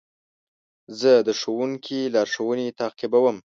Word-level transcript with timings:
زه 0.99 1.11
د 1.27 1.29
ښوونکي 1.39 1.99
لارښوونې 2.13 2.67
تعقیبوم. 2.79 3.37